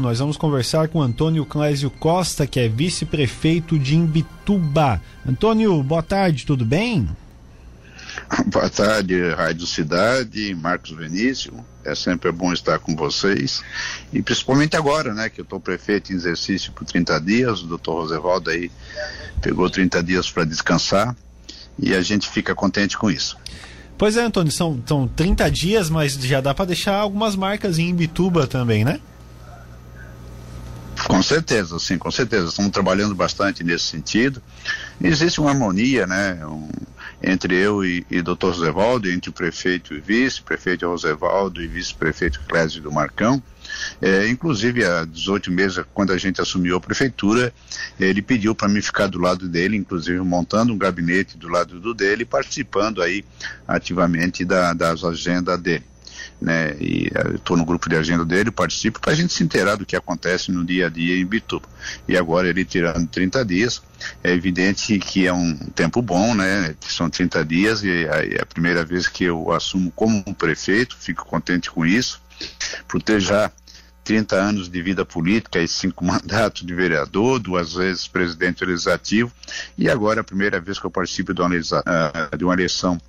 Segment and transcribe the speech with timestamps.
[0.00, 5.00] nós vamos conversar com Antônio Clésio Costa, que é vice-prefeito de Imbituba.
[5.28, 7.08] Antônio, boa tarde, tudo bem?
[8.46, 11.54] Boa tarde, Rádio Cidade, Marcos Vinícius.
[11.84, 13.62] É sempre bom estar com vocês.
[14.12, 18.02] E principalmente agora, né, que eu estou prefeito em exercício por 30 dias, o doutor
[18.02, 18.70] Rosevaldo aí
[19.40, 21.16] pegou 30 dias para descansar
[21.78, 23.36] e a gente fica contente com isso.
[23.96, 27.90] Pois é, Antônio, são, são 30 dias, mas já dá para deixar algumas marcas em
[27.90, 29.00] Imbituba também, né?
[31.10, 32.48] Com certeza, sim, com certeza.
[32.48, 34.40] Estamos trabalhando bastante nesse sentido.
[35.02, 36.68] Existe uma harmonia, né, um,
[37.20, 38.44] entre eu e, e Dr.
[38.44, 43.42] Rosevaldo, entre o prefeito e vice, prefeito Rosevaldo e vice-prefeito Clésio do Marcão.
[44.00, 47.52] É, inclusive, há 18 meses, quando a gente assumiu a prefeitura,
[47.98, 51.92] ele pediu para mim ficar do lado dele, inclusive montando um gabinete do lado do
[51.92, 53.24] dele, participando aí
[53.66, 55.84] ativamente da, das agendas dele.
[56.40, 59.84] Né, e estou no grupo de agenda dele, participo para a gente se inteirar do
[59.84, 61.68] que acontece no dia a dia em Bituba.
[62.08, 63.82] E agora ele tirando 30 dias,
[64.24, 66.74] é evidente que é um tempo bom, né?
[66.80, 71.70] São 30 dias e é a primeira vez que eu assumo como prefeito, fico contente
[71.70, 72.22] com isso,
[72.88, 73.52] por ter já
[74.04, 79.32] 30 anos de vida política e cinco mandatos de vereador, duas vezes presidente legislativo,
[79.76, 81.50] e agora é a primeira vez que eu participo de uma,
[82.36, 83.00] de uma eleição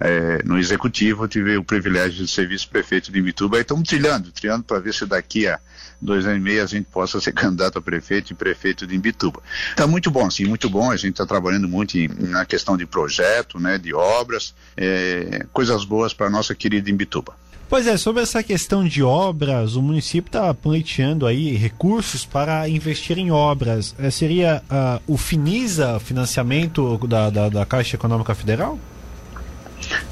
[0.00, 4.64] é, no executivo, tive o privilégio de ser vice-prefeito de Mituba, e estamos trilhando, trilhando
[4.64, 5.58] para ver se daqui a
[6.00, 9.42] dois anos e meio a gente possa ser candidato a prefeito e prefeito de Imbituba.
[9.70, 10.90] Está muito bom, sim, muito bom.
[10.90, 15.84] A gente está trabalhando muito em, na questão de projeto, né, de obras, é, coisas
[15.84, 17.34] boas para a nossa querida Imbituba.
[17.68, 23.18] Pois é, sobre essa questão de obras, o município está pleiteando aí recursos para investir
[23.18, 23.92] em obras.
[23.98, 28.78] É, seria uh, o FINISA, financiamento da, da, da, Caixa Econômica Federal?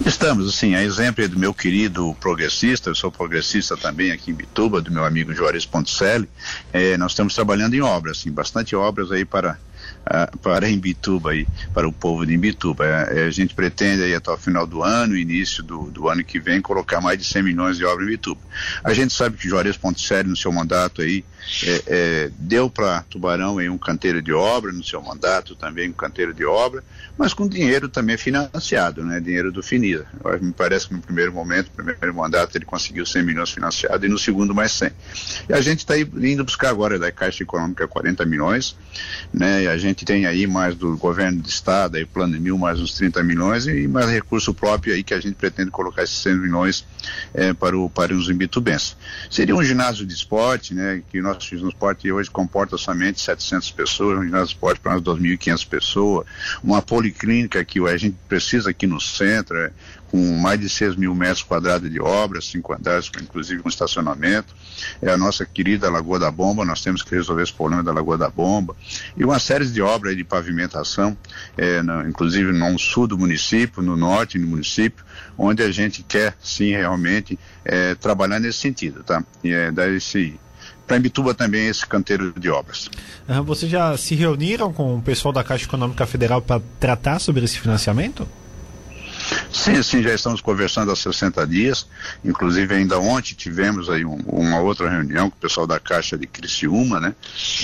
[0.05, 4.81] Estamos, assim, a exemplo do meu querido progressista, eu sou progressista também aqui em Bituba,
[4.81, 6.29] do meu amigo Juarez Ponticelli,
[6.73, 9.59] é, nós estamos trabalhando em obras, assim, bastante obras aí para
[10.43, 12.85] para Imbituba, aí, para o povo de Imbituba.
[12.85, 16.39] Uh, a gente pretende aí até o final do ano, início do, do ano que
[16.39, 18.41] vem, colocar mais de 100 milhões de obras em Imbituba.
[18.83, 21.25] A gente sabe que Juarez Ponticelli, no seu mandato aí,
[21.63, 25.93] é, é, deu para Tubarão aí um canteiro de obra, no seu mandato também um
[25.93, 26.83] canteiro de obra,
[27.19, 29.21] mas com dinheiro também financiado, né?
[29.21, 30.07] Dinheiro do Finisa.
[30.41, 34.09] Me parece que no primeiro momento, no primeiro mandato, ele conseguiu 100 milhões financiados e
[34.09, 34.91] no segundo mais 100.
[35.49, 38.77] E a gente está indo buscar agora da Caixa Econômica 40 milhões,
[39.33, 39.65] né?
[39.65, 42.81] E a gente tem aí mais do governo do estado, aí plano de mil, mais
[42.81, 46.37] uns 30 milhões e mais recurso próprio aí que a gente pretende colocar esses 100
[46.37, 46.87] milhões
[47.35, 48.97] é, para, o, para os imbitubenses.
[49.31, 51.03] Seria um ginásio de esporte, né?
[51.11, 54.93] Que nós nossos no esporte hoje comporta somente 700 pessoas, um ginásio de esporte para
[54.93, 56.27] umas 2.500 pessoas,
[56.63, 59.71] uma policlínica que a gente precisa aqui no centro, é,
[60.15, 64.55] com mais de 6 mil metros quadrados de obras, cinco andares, inclusive com estacionamento.
[65.03, 68.17] É a nossa querida Lagoa da Bomba, nós temos que resolver esse problema da Lagoa
[68.17, 68.77] da Bomba.
[69.17, 71.19] E uma série de obras de pavimentação,
[71.59, 75.05] é, inclusive no sul do município, no norte do município,
[75.37, 79.25] onde a gente quer, sim, realmente, é, trabalhar nesse sentido, tá?
[79.43, 80.39] E é, dar esse
[80.87, 82.89] para Imbituba também esse canteiro de obras.
[83.29, 87.45] Uhum, vocês já se reuniram com o pessoal da Caixa Econômica Federal para tratar sobre
[87.45, 88.29] esse financiamento?
[89.55, 91.87] Sim, sim, já estamos conversando há 60 dias.
[92.25, 96.27] Inclusive, ainda ontem tivemos aí um, uma outra reunião com o pessoal da Caixa de
[96.27, 97.15] Criciúma, né?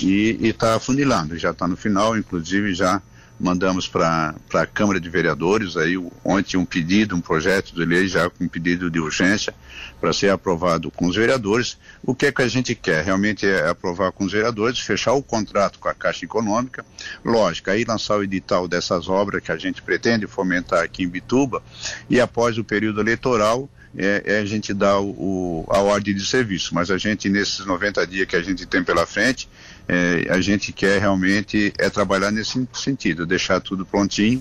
[0.00, 3.02] E está afunilando, já está no final, inclusive já
[3.40, 8.28] mandamos para a Câmara de Vereadores aí ontem um pedido, um projeto de lei já
[8.28, 9.54] com pedido de urgência
[9.98, 11.78] para ser aprovado com os vereadores.
[12.02, 13.02] O que é que a gente quer?
[13.02, 16.84] Realmente é aprovar com os vereadores, fechar o contrato com a Caixa Econômica,
[17.24, 21.62] lógico, aí lançar o edital dessas obras que a gente pretende fomentar aqui em Bituba
[22.08, 26.24] e após o período eleitoral é, é, a gente dar o, o, a ordem de
[26.24, 29.48] serviço, mas a gente, nesses 90 dias que a gente tem pela frente,
[29.88, 34.40] é, a gente quer realmente é trabalhar nesse sentido, deixar tudo prontinho,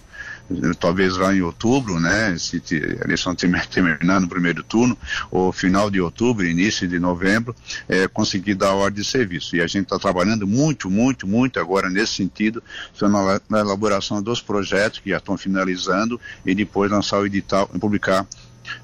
[0.80, 2.62] talvez lá em outubro, né, se
[3.02, 4.98] a eleição terminar no primeiro turno,
[5.32, 7.56] ou final de outubro, início de novembro,
[7.88, 9.56] é, conseguir dar a ordem de serviço.
[9.56, 12.64] E a gente está trabalhando muito, muito, muito agora nesse sentido,
[13.02, 18.28] na, na elaboração dos projetos que já estão finalizando e depois lançar o edital, publicar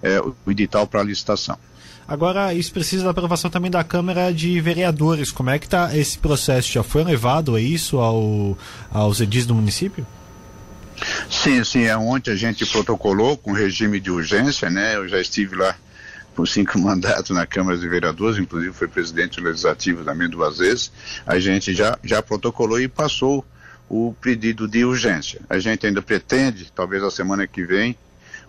[0.01, 1.57] é, o edital para licitação.
[2.07, 5.31] Agora, isso precisa da aprovação também da Câmara de Vereadores.
[5.31, 6.71] Como é que está esse processo?
[6.71, 8.55] Já foi levado a isso ao,
[8.91, 10.05] aos edis do município?
[11.29, 11.83] Sim, sim.
[11.85, 14.95] É ontem a gente protocolou com regime de urgência, né?
[14.95, 15.75] Eu já estive lá
[16.35, 20.91] por cinco mandatos na Câmara de Vereadores, inclusive foi presidente legislativo também duas vezes.
[21.25, 23.43] A gente já, já protocolou e passou
[23.89, 25.41] o pedido de urgência.
[25.49, 27.97] A gente ainda pretende, talvez a semana que vem,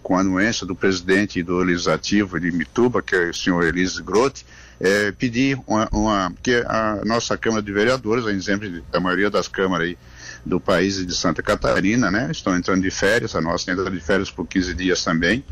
[0.06, 4.46] com a anuência do presidente do legislativo de Mituba, que é o senhor Elise Grotti,
[4.78, 9.48] é, pedir uma, uma, que a nossa Câmara de Vereadores, a exemplo da maioria das
[9.48, 9.98] câmaras aí
[10.44, 12.28] do país de Santa Catarina, né?
[12.30, 15.44] Estão entrando de férias, a nossa entra de férias por 15 dias também,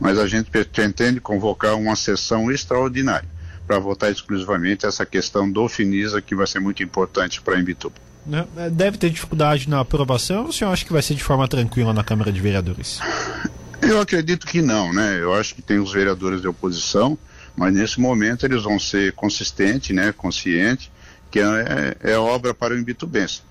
[0.00, 3.28] mas a gente pretende convocar uma sessão extraordinária
[3.68, 7.94] para votar exclusivamente essa questão do Finisa, que vai ser muito importante para Imbituba.
[8.26, 8.44] Né?
[8.56, 11.46] É, deve ter dificuldade na aprovação ou o senhor acha que vai ser de forma
[11.46, 12.98] tranquila na Câmara de Vereadores?
[13.82, 15.18] Eu acredito que não, né?
[15.20, 17.18] Eu acho que tem os vereadores de oposição,
[17.56, 20.90] mas nesse momento eles vão ser consistentes, né, conscientes,
[21.30, 23.42] que é, é obra para o Imbitubense.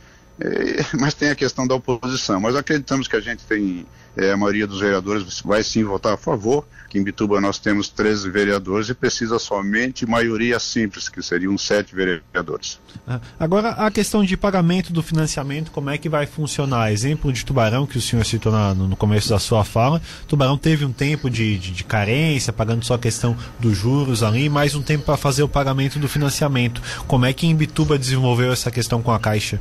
[0.42, 2.40] É, mas tem a questão da oposição.
[2.40, 3.86] Mas acreditamos que a gente tem,
[4.18, 7.88] é, a maioria dos vereadores vai sim votar a favor, que em Bituba nós temos
[7.90, 12.80] 13 vereadores e precisa somente maioria simples, que seriam sete vereadores.
[13.08, 16.92] Ah, agora, a questão de pagamento do financiamento, como é que vai funcionar?
[16.92, 20.02] Exemplo de Tubarão, que o senhor citou na, no começo da sua fala.
[20.28, 24.50] Tubarão teve um tempo de, de, de carência, pagando só a questão dos juros ali,
[24.50, 26.82] mais um tempo para fazer o pagamento do financiamento.
[27.08, 29.60] Como é que em Bituba desenvolveu essa questão com a Caixa?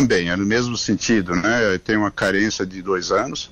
[0.00, 1.78] Também, é no mesmo sentido, né?
[1.84, 3.50] Tem uma carência de dois anos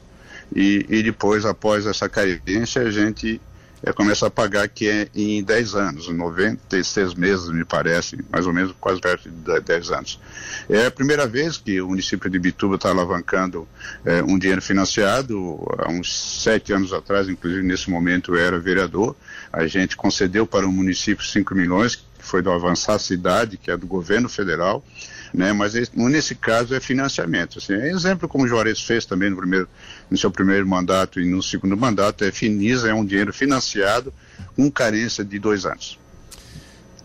[0.55, 3.41] e, e depois, após essa carência, a gente
[3.83, 8.53] é, começa a pagar que é em 10 anos, 96 meses, me parece, mais ou
[8.53, 10.21] menos quase perto de 10 anos.
[10.69, 13.69] É a primeira vez que o município de Bituba está alavancando
[14.05, 19.15] é, um dinheiro financiado, há uns sete anos atrás, inclusive nesse momento eu era vereador,
[19.53, 23.87] a gente concedeu para o município 5 milhões, foi do Avançar Cidade, que é do
[23.87, 24.85] governo federal,
[25.33, 25.53] né?
[25.53, 27.59] Mas nesse caso é financiamento.
[27.59, 29.69] Assim, é exemplo como o Juarez fez também no, primeiro,
[30.11, 34.13] no seu primeiro mandato e no segundo mandato, é Finisa, é um dinheiro financiado
[34.55, 35.99] com carência de dois anos.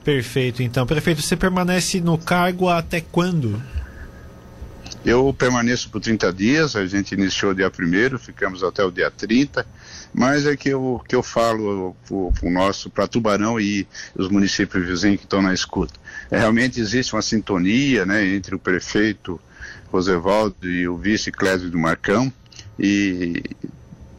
[0.03, 0.85] Perfeito, então.
[0.85, 3.61] Prefeito, você permanece no cargo até quando?
[5.05, 9.65] Eu permaneço por 30 dias, a gente iniciou dia 1 ficamos até o dia 30,
[10.13, 14.85] mas é que eu, que eu falo para o nosso, para Tubarão e os municípios
[14.85, 15.93] vizinhos que estão na escuta.
[16.29, 19.39] É, realmente existe uma sintonia né, entre o prefeito
[19.91, 22.31] Rosevaldo e o vice Clésio do Marcão,
[22.79, 23.43] e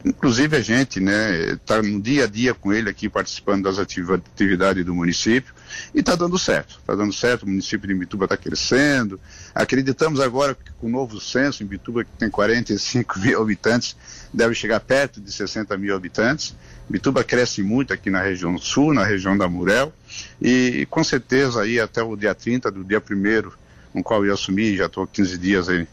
[0.03, 4.85] inclusive a gente né, está no dia a dia com ele aqui participando das atividades
[4.85, 5.53] do município
[5.93, 9.19] e está dando certo, está dando certo, o município de Bituba está crescendo,
[9.55, 13.95] acreditamos agora que com o novo censo, em Bituba que tem 45 mil habitantes,
[14.33, 16.55] deve chegar perto de 60 mil habitantes,
[16.89, 19.93] Bituba cresce muito aqui na região sul, na região da Murel,
[20.41, 23.51] e com certeza aí até o dia 30 do dia 1
[23.93, 25.87] no qual eu assumi, já estou 15 dias aí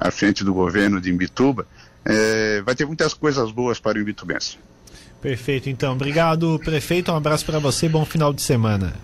[0.00, 1.66] à frente do governo de Imbituba,
[2.04, 4.58] é, vai ter muitas coisas boas para o Imbitubense.
[5.20, 5.92] Perfeito, então.
[5.92, 7.12] Obrigado, prefeito.
[7.12, 7.88] Um abraço para você.
[7.88, 8.94] Bom final de semana.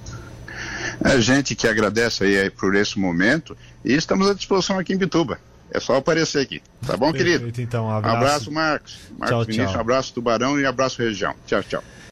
[1.02, 5.38] A gente que agradece aí por esse momento e estamos à disposição aqui em Bituba.
[5.70, 6.62] É só aparecer aqui.
[6.86, 7.60] Tá bom, Perfeito, querido?
[7.60, 8.14] Então, um abraço.
[8.14, 8.98] Um abraço, Marcos.
[9.10, 9.76] Marcos tchau, Vinícius, tchau.
[9.76, 11.34] um abraço, Tubarão e um abraço, região.
[11.46, 11.84] Tchau, tchau.